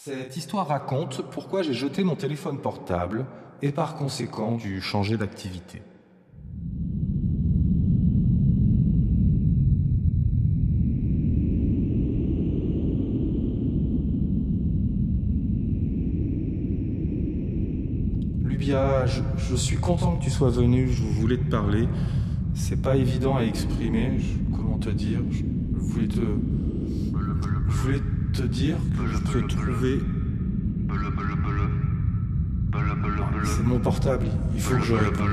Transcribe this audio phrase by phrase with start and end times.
[0.00, 3.26] Cette histoire raconte pourquoi j'ai jeté mon téléphone portable
[3.62, 5.82] et par conséquent dû changer d'activité.
[18.44, 21.88] Lubia, je, suis content que tu sois venu, je voulais te parler.
[22.54, 24.20] C'est pas évident à exprimer,
[24.52, 25.18] comment te dire.
[25.28, 25.42] Je
[25.80, 26.20] voulais te
[28.42, 30.00] dire que je te trouvais...
[33.44, 35.28] C'est mon portable, il faut que je réponde.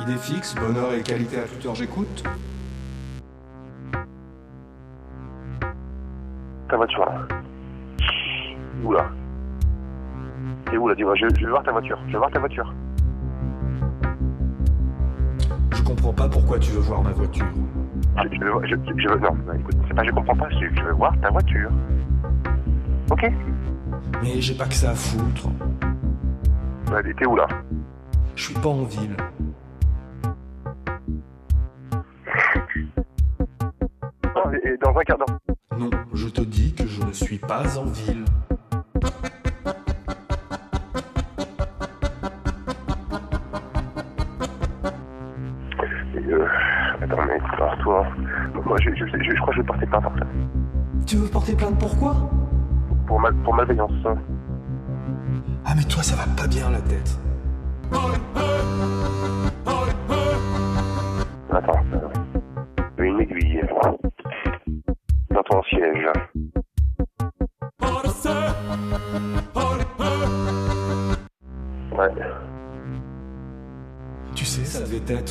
[0.00, 2.24] Idée fixe, bonheur et qualité à toute heure, j'écoute.
[6.68, 7.28] Ta voiture là.
[8.84, 9.10] Où là?
[10.66, 10.94] T'es où là?
[10.94, 11.98] Dis-moi, je, je vais voir ta voiture.
[12.06, 12.74] Je vais voir ta voiture.
[15.72, 17.46] Je comprends pas pourquoi tu veux voir ma voiture.
[18.22, 18.66] Je, je voir.
[18.66, 19.20] Je, je, veux.
[19.20, 21.70] Non, non, écoute, c'est pas je comprends pas, je veux voir ta voiture.
[23.10, 23.30] Ok
[24.22, 25.48] Mais j'ai pas que ça à foutre.
[26.94, 27.46] Allez, T'es où là?
[28.34, 29.16] Je suis pas en ville.
[34.36, 35.38] Oh, et Dans un quart d'heure.
[35.78, 38.24] Non, je te dis que je ne suis pas en ville.
[47.02, 48.06] Attends, mais alors toi.
[48.64, 50.26] Moi, je, je, je, je crois que je vais porter plainte fait.
[51.06, 52.14] Tu veux porter plainte pourquoi
[53.06, 53.92] Pour, mal, pour malveillance.
[55.64, 57.18] Ah mais toi ça va pas bien la tête.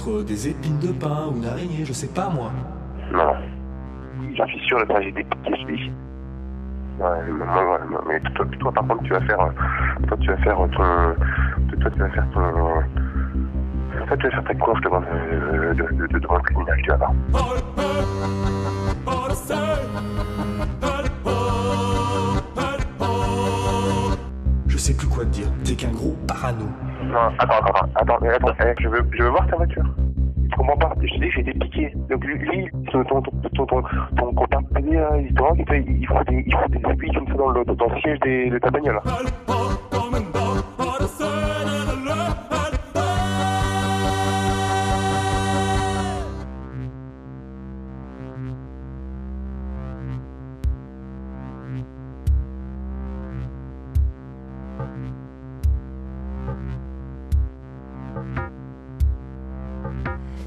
[0.08, 2.52] Euh, des épines de pin ou une araignée, je sais pas moi.
[3.12, 3.34] Non.
[4.36, 5.92] J'en suis sûr, le trajet des dis.
[7.00, 9.52] Ouais, ouais, mais toi, toi, par contre, tu vas faire, euh,
[10.08, 12.42] toi, tu vas faire ton, toi, tu vas faire ton,
[14.08, 16.90] toi, tu vas faire ta conf devant, euh, de, de, de, devant le criminel, tu
[16.90, 17.14] vas voir.
[24.68, 26.66] Je sais plus quoi te dire, t'es qu'un gros parano.
[27.04, 29.86] Non, attends, attends, attends, attends, mais attends, eh, je veux, je veux voir ta voiture.
[31.02, 31.94] Je te dis j'ai été piqué.
[32.10, 33.84] Donc lui, ton, ton,
[35.20, 36.80] il drogue, il, des, il des
[37.14, 39.00] comme ça dans le, dans siège de ta bagnole.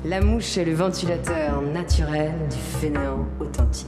[0.02, 3.86] La mouche est le ventilateur naturel du fainéant authentique.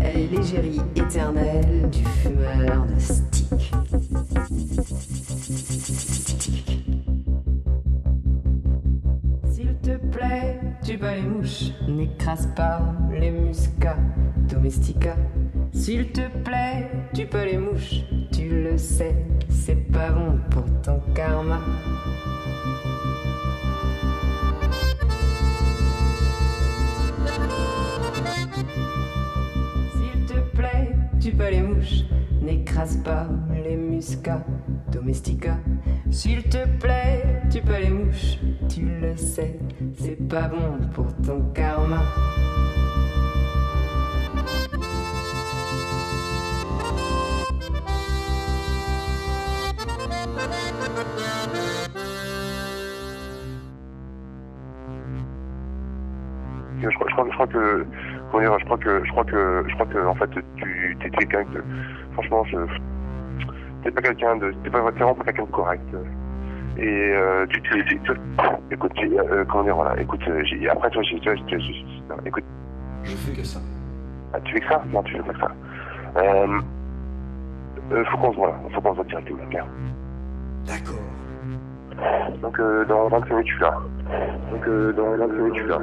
[0.00, 3.72] Elle l'égérie éternelle du fumeur de stick.
[9.52, 12.82] S'il te plaît, tu bats les mouches, n'écrase pas
[13.12, 13.96] les muscats
[14.48, 15.16] domestica.
[15.74, 19.14] S'il te plaît, tu peux les mouches, tu le sais,
[19.50, 21.60] c'est pas bon pour ton karma.
[29.92, 32.04] S'il te plaît, tu peux les mouches,
[32.40, 33.26] n'écrase pas
[33.64, 34.44] les muscats
[34.92, 35.58] domestica.
[36.10, 39.58] S'il te plaît, tu peux les mouches, tu le sais,
[39.98, 42.00] c'est pas bon pour ton karma.
[57.14, 57.86] Crois, je crois, que,
[58.30, 61.10] comment dire, je crois que, je crois que, je crois que, en fait, tu, t'es
[61.10, 61.62] quelqu'un de,
[62.12, 62.56] franchement, je,
[63.82, 65.96] t'es pas quelqu'un de, t'es pas vraiment pas quelqu'un de correct.
[66.76, 68.12] Et euh, tu, tu, tu, tu-
[68.72, 71.38] écoute, euh, comment dire, voilà, écoute, euh, j'ai, après toi, j'ai, tu vois,
[72.10, 72.44] non, écoute,
[73.04, 73.60] Je fais que ça.
[74.32, 74.82] ah, tu fais que ça?
[74.92, 75.50] Non, tu fais pas que ça.
[76.16, 76.60] Euh,
[78.10, 79.64] faut qu'on se voit là, faut qu'on se voit directement, bien.
[80.66, 80.94] D'accord.
[82.42, 83.74] Donc euh, dans 25 minutes, je suis là.
[84.50, 85.78] Donc euh, dans 25 minutes, je suis là.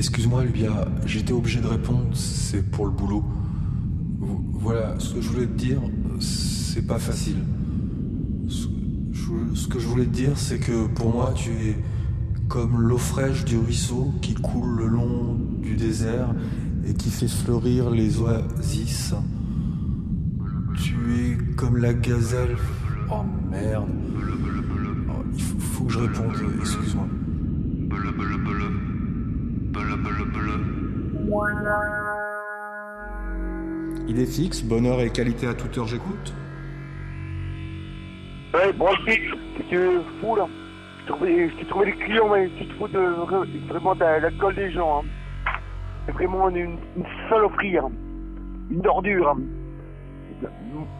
[0.00, 3.22] Excuse-moi, Lubia, j'étais obligé de répondre, c'est pour le boulot.
[4.54, 5.78] Voilà, ce que je voulais te dire,
[6.20, 7.36] c'est pas facile.
[8.48, 11.76] Ce que je voulais te dire, c'est que pour moi, tu es
[12.48, 16.34] comme l'eau fraîche du ruisseau qui coule le long du désert
[16.86, 19.12] et qui fait fleurir les oasis.
[20.76, 22.56] Tu es comme la gazelle.
[23.10, 23.16] Oh
[23.50, 23.90] merde.
[25.10, 27.06] Oh, il faut, que je réponde, excuse-moi.
[34.08, 36.34] Il est fixe, bonheur et qualité à toute heure, j'écoute.
[38.52, 39.20] Ouais, bon, c'est
[40.20, 40.46] fou là.
[41.06, 42.98] J'ai trouvé les clients, mais tu te fous de,
[43.68, 45.02] vraiment de la gueule des gens.
[45.02, 45.52] Hein.
[46.06, 47.90] C'est vraiment une, une saloperie, hein.
[48.70, 49.28] une ordure.
[49.28, 49.38] Hein.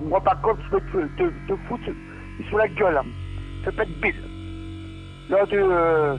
[0.02, 1.90] Moi, par contre, je peux te, te, te foutre
[2.48, 2.98] sur la gueule.
[2.98, 3.06] Hein.
[3.64, 4.14] Ça peut être bête.
[5.28, 6.16] Là, tu, euh,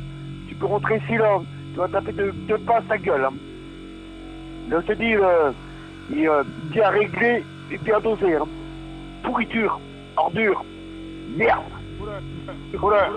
[0.50, 1.39] tu peux rentrer ici, là.
[1.73, 3.25] Tu vas taper deux, deux pas à gueule.
[3.25, 3.33] Hein.
[4.69, 5.51] Je te dis, euh,
[6.09, 8.35] il, euh, bien réglé et bien dosé.
[8.35, 8.47] Hein.
[9.23, 9.79] Pourriture,
[10.18, 10.63] ordure,
[11.38, 11.63] merde.
[12.73, 13.09] Voilà,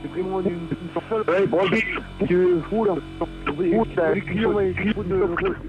[0.00, 0.38] vraiment.
[0.38, 0.42] Hein.
[0.46, 0.68] Une,
[1.08, 1.24] seule.
[1.28, 1.46] Ouais,
[2.68, 2.94] fou là.
[5.04, 5.14] De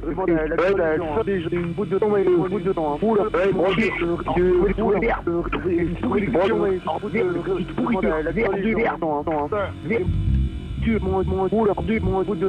[0.02, 1.50] vraiment la, la gueule les gens.
[1.50, 2.98] J'ai une bout de temps, mais une bout de temps.
[2.98, 3.24] Fou là.
[3.24, 3.92] Ouais, bon, tu
[4.34, 4.42] tu
[10.86, 11.74] dur, mon mon dur,
[12.04, 12.48] mon de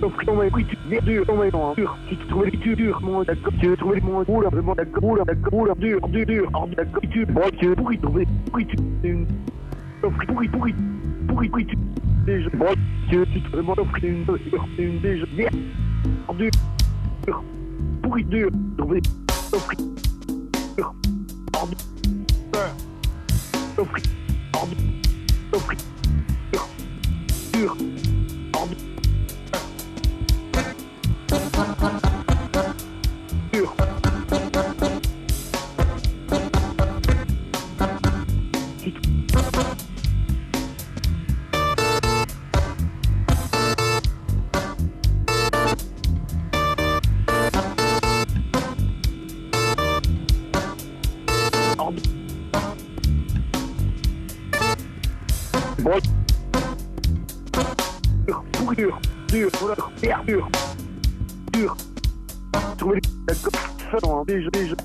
[0.54, 4.22] oui, tu dur, dur, tu te trouves les dur, mon d'accord, tu veux trouver mon
[4.22, 8.66] boule, vraiment d'accord, boule, d'accord, dur, dur, dur, d'accord, tu bon, tu pourri, trouver, pourri,
[8.66, 9.26] tu une
[10.02, 10.74] pourri, pourri,
[11.28, 11.76] pourri, tu
[12.24, 12.74] déjà, bon,
[13.10, 14.24] tu tu te offrir une
[14.78, 15.26] une déjà,
[17.26, 17.42] dur,
[18.02, 19.02] pourri, dur, trouver,
[19.52, 19.78] offrir,
[20.76, 20.94] dur,
[23.76, 24.04] dur, offrir,
[25.52, 25.78] offrir,
[27.52, 27.76] dur,
[60.26, 60.48] dur,
[61.52, 61.76] dur.
[62.76, 64.76] Trouver la gosse, déjà, déjà.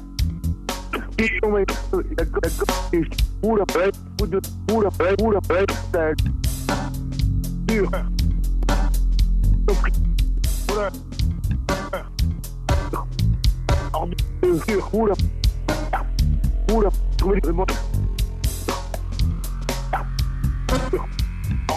[16.72, 16.90] Oula,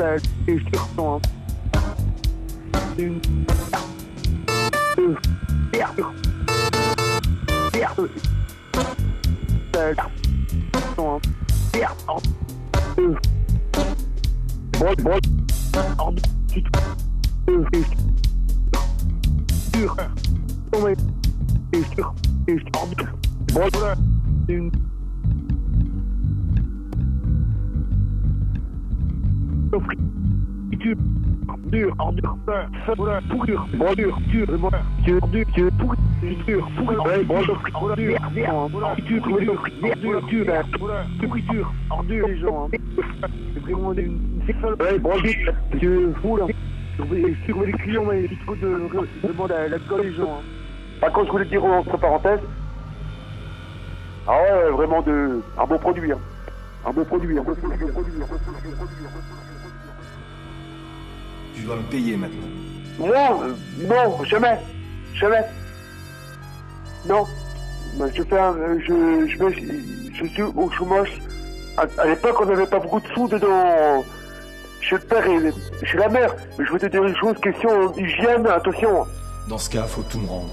[0.06, 1.20] Sur tête et sur ton.
[2.96, 3.20] Une.
[4.96, 5.16] Deux.
[5.72, 6.04] Merde.
[7.74, 8.10] Merde.
[14.78, 15.20] Boy, boy.
[19.72, 19.96] Dur.
[20.70, 20.94] Tombé.
[21.72, 22.14] Et sur.
[22.46, 22.86] Et sur.
[23.52, 23.70] Boy,
[24.48, 24.70] une.
[29.76, 30.96] Dur.
[31.66, 31.92] Dur.
[32.06, 32.32] Dur.
[33.30, 33.66] Pourrir.
[33.74, 34.18] Bon, dur.
[34.28, 34.46] Dur.
[34.46, 34.70] Dur.
[35.04, 35.20] Dur.
[35.54, 35.70] Dur.
[35.78, 35.98] Pourrir.
[36.46, 36.68] Dur.
[37.26, 37.60] Bon, dur.
[37.96, 37.96] Dur.
[37.96, 38.92] Dur.
[39.96, 40.22] Dur.
[40.28, 40.46] Dur.
[41.20, 41.72] Dur.
[42.08, 42.68] Dur, les gens.
[43.54, 44.18] C'est vraiment une
[45.00, 45.12] bon.
[46.98, 50.40] Je trouve les clients, mais il faut gueule les gens.
[51.00, 52.40] Par contre, je voulais dire entre parenthèses,
[54.26, 56.12] Ah ouais, vraiment de, un beau produit.
[56.12, 56.18] Hein.
[56.86, 57.38] Un beau produit.
[57.38, 57.82] Un beau produit.
[61.56, 62.46] Tu dois me payer maintenant.
[62.98, 63.54] Non, euh,
[63.88, 64.58] non, jamais.
[65.14, 65.42] Jamais.
[67.08, 67.24] Non.
[67.98, 71.18] Ben, je fais un, euh, je, je, je suis au chômage.
[71.78, 74.04] À, à l'époque, on n'avait pas beaucoup de sous dedans.
[74.82, 75.52] Chez le père et
[75.84, 76.34] chez la mère.
[76.58, 79.04] Mais je veux te dire une chose, question hygiène, attention.
[79.48, 80.50] Dans ce cas, faut tout me rendre.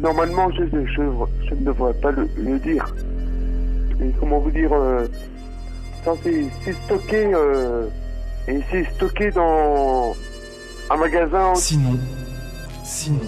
[0.00, 1.02] Normalement, je, je,
[1.48, 2.94] je ne devrais pas le, le dire.
[4.02, 5.06] Et comment vous dire, euh,
[6.04, 7.86] ça c'est c'est stocké, euh,
[8.50, 10.14] et c'est stocké dans
[10.90, 11.54] un magasin.
[11.54, 11.98] Sinon,
[12.84, 13.20] sinon,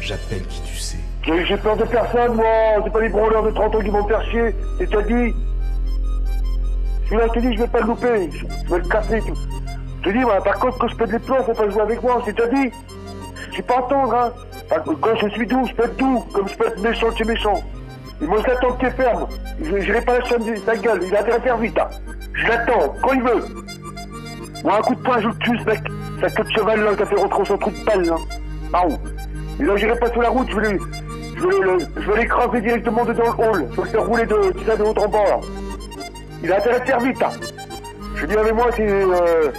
[0.00, 0.98] j'appelle qui tu sais.
[1.46, 2.44] J'ai peur de personne, moi.
[2.84, 4.54] C'est pas les branleurs de 30 ans qui vont me faire chier.
[4.78, 5.34] C'est déjà dit.
[7.06, 8.30] Celui-là, je te dis, je vais pas le louper.
[8.32, 9.20] Je, vais le casser.
[9.24, 9.32] tu-
[10.04, 12.22] Je te dis, par contre, quand je pète les plombs, faut pas jouer avec moi.
[12.24, 12.70] C'est déjà dit.
[13.48, 14.32] Je suis pas tendre, hein.
[15.00, 16.24] Quand je suis doux, je peux être doux.
[16.32, 17.62] Comme je peux être méchant, je suis méchant.
[18.22, 19.26] Et moi, je l'attends que tu es ferme.
[19.62, 21.00] Je n'irai pas la chaîne de sa gueule.
[21.06, 21.88] Il a intérêt à faire vite, hein.
[22.34, 23.44] Je l'attends, quand il veut.
[24.64, 25.80] Moi, un coup de poing, je le tue, ce mec.
[26.22, 28.16] Sa queue de cheval, là, qui a fait rentrer son trou de pelle, là.
[28.86, 30.78] Où Et là, j'irai pas sur la route, je vais
[31.36, 33.68] je vais l'écraser directement dedans le hall.
[33.70, 35.40] Je vais le faire rouler de, tu sais, de haut en bas, là.
[36.42, 37.30] Il a intérêt de faire vite, hein.
[38.16, 39.50] Je dis avec moi, c'est, euh,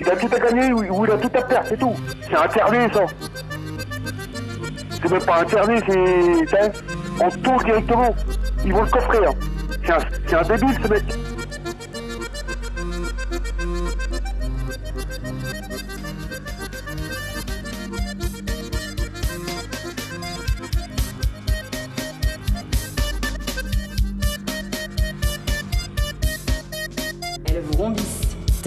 [0.00, 1.94] il a tout à gagner ou, il a tout à perdre, c'est tout.
[2.28, 3.00] C'est interné, ça.
[5.02, 6.72] C'est même pas interné, c'est,
[7.20, 8.14] on tourne directement.
[8.64, 9.34] Ils vont le coffrer, hein.
[9.84, 9.98] C'est un,
[10.28, 11.04] c'est un débile, ce mec.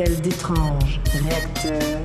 [0.08, 2.04] D'étranges réacteurs.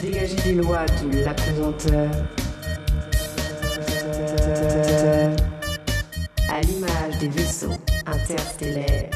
[0.00, 2.10] Dégagez des lois de l'apesanteur.
[6.48, 7.72] À l'image des vaisseaux
[8.06, 9.10] interstellaires.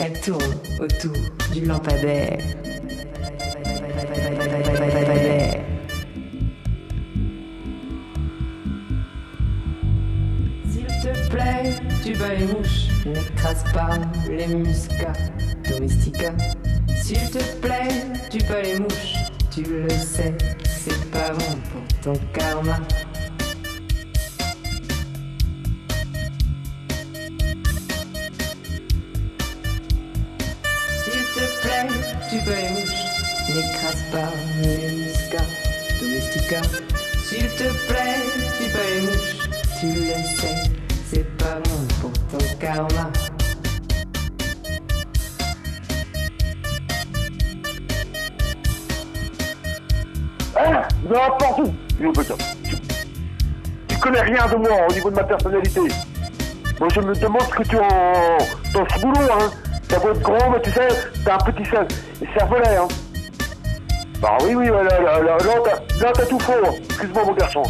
[0.00, 1.12] Elle tourne autour
[1.52, 2.38] du lampadaire.
[12.04, 15.12] Tu bats les mouches, n'écrase pas les muscats.
[15.68, 16.32] Domestica.
[16.96, 19.16] S'il te plaît, tu bats les mouches,
[19.50, 22.78] tu le sais, c'est pas bon pour ton karma.
[31.04, 31.88] S'il te plaît,
[32.30, 33.06] tu bats les mouches,
[33.48, 34.32] n'écrase pas
[34.62, 35.50] les muscats.
[36.00, 36.62] Domestica.
[37.24, 38.22] S'il te plaît,
[38.58, 39.36] tu bats les mouches,
[39.80, 40.77] tu le sais,
[41.10, 43.10] c'est pas bon pour ton karma.
[50.56, 50.82] Hein?
[51.08, 51.72] N'importe où
[52.64, 52.76] tu,
[53.88, 55.80] tu connais rien de moi au niveau de ma personnalité.
[56.80, 58.38] Moi, je me demande ce que tu en,
[58.72, 59.50] dans ce boulot, hein.
[59.88, 60.88] T'as beau être grand, mais tu sais,
[61.24, 61.88] t'as un petit cer-
[62.36, 62.88] cervelet, hein.
[64.20, 66.52] Bah oui, oui, là, là, là, là, là, t'as- là, t'as tout faux.
[66.64, 66.72] hein.
[66.88, 67.62] Excuse-moi, mon garçon.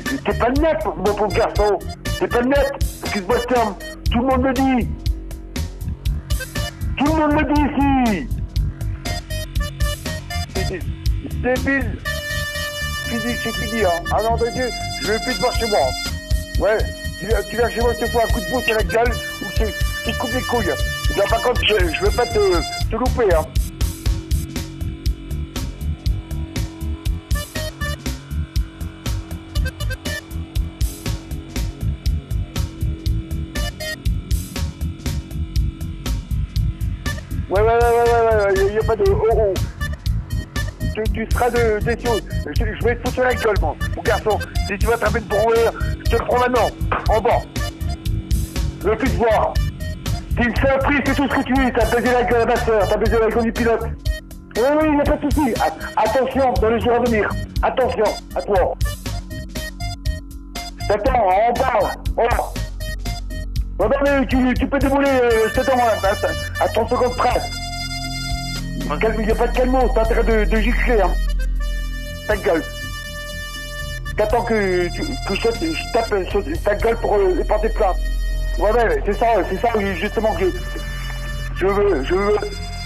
[0.00, 1.78] T'es pas net, mon pauvre garçon.
[2.18, 2.72] T'es pas net.
[3.02, 3.74] Excuse-moi ce terme.
[4.10, 4.88] Tout le monde me dit.
[6.98, 8.28] Tout le monde me dit ici.
[11.42, 11.98] Débile.
[13.06, 14.02] Fini, c'est fini, hein?
[14.12, 14.68] Ah non, de Dieu,
[15.02, 15.78] je veux plus te voir chez moi.
[16.58, 16.78] Ouais,
[17.20, 19.12] tu viens, tu chez moi, je te fous un coup de pouce à la gueule
[19.42, 19.68] ou je te,
[20.06, 20.74] je te coupe les couilles.
[21.16, 22.60] Là, par contre, je, je veux pas te,
[22.90, 23.44] te louper, hein.
[38.86, 39.04] Pas de.
[41.12, 42.06] Tu, seras de, déçu.
[42.46, 43.76] Je, je vais te foutre sur la moi.
[43.96, 44.38] Mon garçon,
[44.68, 46.70] si tu vas taper de brouillard, je te le prends maintenant,
[47.08, 47.42] en bas.
[48.80, 49.54] Veux plus voir.
[50.36, 51.72] T'es une saloperie, c'est tout ce que tu es.
[51.72, 53.82] T'as baisé la gueule à ma soeur, t'as baisé la gueule du pilote.
[54.56, 55.54] Oui, oui, il n'y a pas de souci.
[55.96, 57.28] Attention, dans les jours à venir.
[57.62, 58.04] Attention,
[58.36, 58.74] à toi.
[60.86, 62.36] T'attends, en bas, voilà.
[63.80, 67.40] Non, mais tu, peux débouler, euh, je à, à, à 30 secondes près.
[68.80, 71.10] Il n'y a pas de calmo, t'as intérêt de, de gicler, hein.
[72.26, 72.62] Ta gueule.
[74.16, 77.96] T'attends que, que je, je tape euh, sur ta gueule pour euh, porter plainte.
[78.58, 80.44] Ouais, ouais, c'est ça, c'est ça, justement, que
[81.56, 82.36] je, veux, je veux,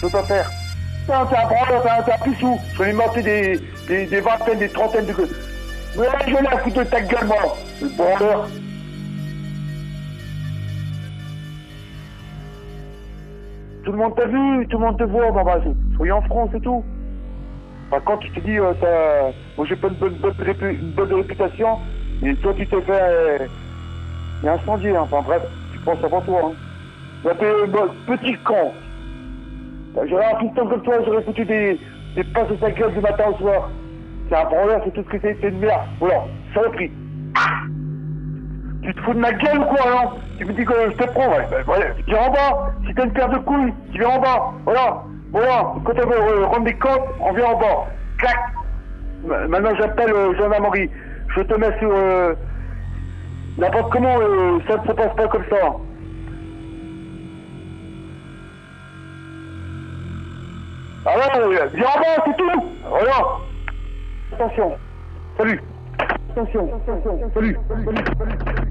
[0.01, 0.51] je veux pas faire.
[1.09, 2.59] Non, t'es un branleur, t'es un, un pissou.
[2.75, 5.13] Je vais lui des, des, vingtaines, des trentaines de...
[5.13, 8.49] Ouais, je vais la foutre de ta gueule, moi, le branleur.
[13.99, 15.61] Le monde t'a vu, tout le monde te voit, bon bah,
[15.97, 16.85] soyez en France et tout.
[17.91, 19.33] Enfin, quand tu te dis, euh, t'as...
[19.57, 21.79] moi j'ai pas une bonne, bonne, une bonne réputation,
[22.23, 23.39] et toi tu t'es fait euh,
[24.47, 25.03] incendier, hein.
[25.03, 26.41] enfin bref, tu penses avant toi.
[26.45, 26.53] Hein.
[27.25, 28.73] Bah, t'es bon, petit con.
[29.95, 31.79] Bah, J'aurais un piston comme toi, j'aurais foutu des,
[32.15, 33.69] des passes de sa gueule du matin au soir.
[34.29, 35.81] C'est un branleur, c'est tout ce que c'est, c'est une merde.
[35.99, 36.25] Voilà,
[36.55, 36.93] saloperie.
[38.89, 41.05] Tu te fous de ma gueule ou quoi, non Tu me dis que je te
[41.11, 41.47] prends, ouais.
[41.51, 42.73] Ben, voilà, viens en bas.
[42.87, 44.51] Si t'as une paire de couilles, tu viens en bas.
[44.65, 45.03] Voilà.
[45.31, 45.75] Voilà.
[45.85, 47.85] Quand on veut euh, rendre des comptes, on vient en bas.
[48.17, 48.39] Clac.
[49.27, 50.91] Ma- Maintenant, j'appelle euh, gendarmerie.
[51.37, 51.91] Je te mets sur...
[51.93, 52.35] Euh,
[53.59, 55.57] N'importe comment, euh, ça ne se passe pas comme ça.
[61.05, 62.73] Ah ouais, euh, viens en bas, c'est tout.
[62.89, 63.27] Voilà.
[64.33, 64.79] Attention.
[65.37, 65.61] Salut.
[66.31, 66.69] Attention.
[66.69, 67.31] Attention.
[67.35, 67.57] Salut.
[67.69, 68.07] Salut.
[68.19, 68.69] Salut.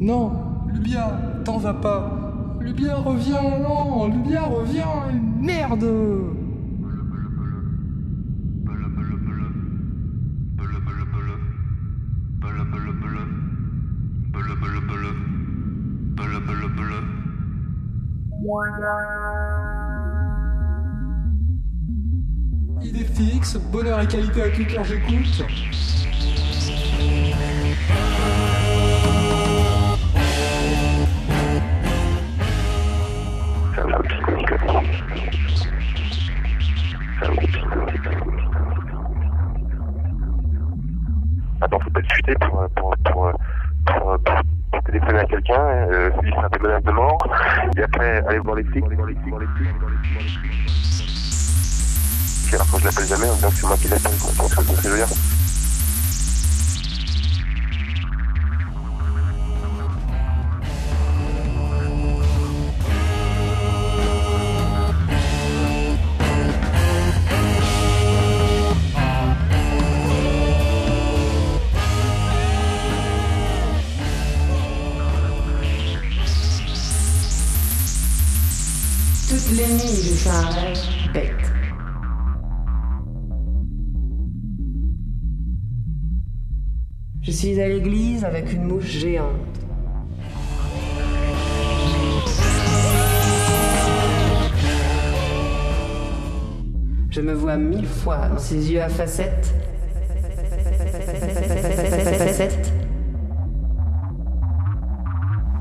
[0.00, 0.32] Non,
[0.72, 1.12] Lubia,
[1.44, 2.58] t'en vas pas.
[2.60, 4.84] Lubia, reviens, non, Lubia, reviens,
[5.40, 5.84] merde.
[22.82, 25.44] Idée fixe, bonheur et qualité à toute heure j'écoute.
[41.64, 43.32] Attends, faut pas te chuter pour, euh, pour, pour, euh,
[43.88, 44.34] euh, pour,
[44.70, 47.18] pour téléphoner à quelqu'un, euh, lui faire des menaces de mort,
[47.74, 48.84] et après aller voir les flics.
[52.52, 54.12] Alors quand je l'appelle jamais, on dirait que c'est moi qui l'appelle.
[54.12, 55.43] vois ce que je veux dire
[87.26, 89.30] Je suis à l'église avec une mouche géante.
[97.08, 99.54] Je me vois mille fois dans ses yeux à facettes.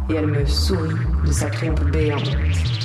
[0.09, 0.91] Et elle me sourit
[1.25, 2.82] de sa trompe béante.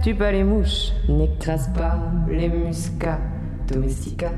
[0.00, 3.20] Plaît, tu bats les mouches, n'écrase pas les muscats
[3.68, 4.32] domestica.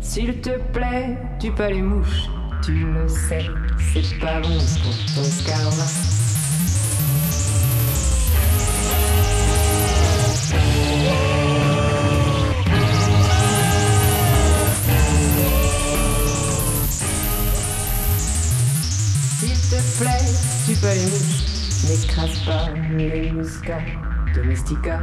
[0.00, 2.28] S'il te plaît, tu bats les mouches,
[2.64, 3.46] tu le sais,
[3.92, 5.86] c'est pas bon pour ton karma.
[19.38, 20.26] S'il te plaît,
[20.66, 25.00] tu bats les mouches, n'écrase pas les muscats domestica.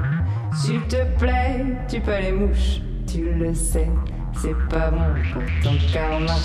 [0.54, 3.90] S'il te plaît, tu bats les mouches, tu le sais,
[4.42, 6.36] c'est pas bon pour ton karma.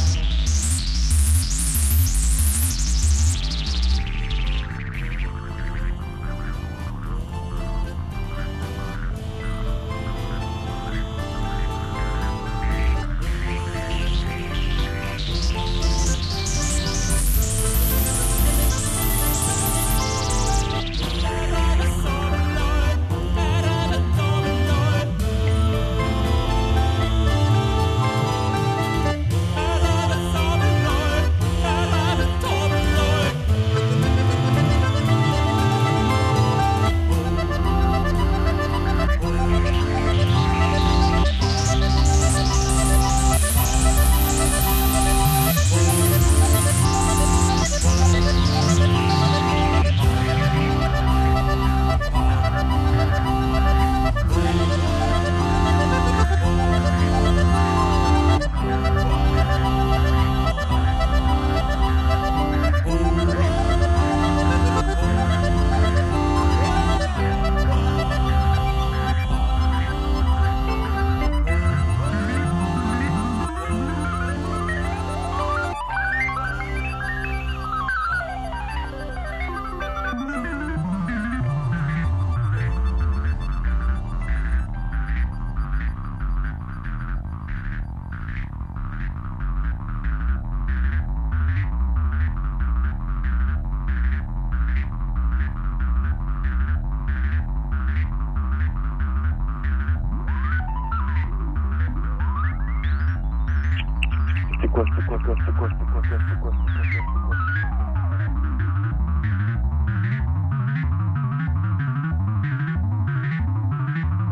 [104.68, 107.36] Quoi, je quoi, je quoi, je quoi, je quoi, je quoi, je quoi.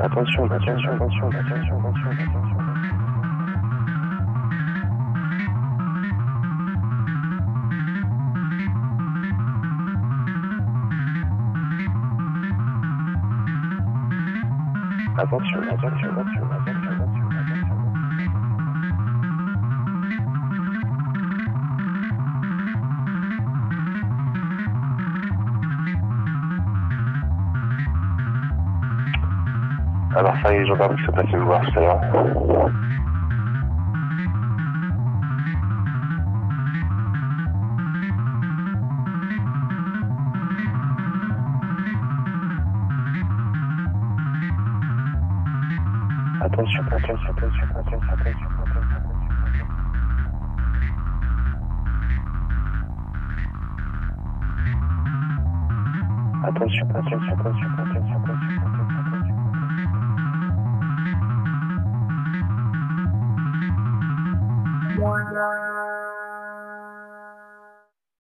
[0.01, 2.19] Attention, attention, attention, attention, attention.
[15.19, 16.68] Attention, attention, attention, attention, attention,
[30.19, 32.01] Alors ça y est, les gendarmes qui voir tout à l'heure.
[46.41, 48.49] Attention, attention, attention, attention, attention.
[56.43, 57.78] Attention, attention, attention, attention.